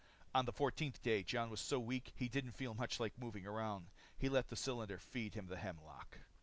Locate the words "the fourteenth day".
0.45-1.21